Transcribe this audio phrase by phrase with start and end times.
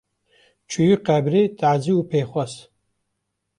[0.69, 2.53] Çûyî qebrê tazî û pêxwas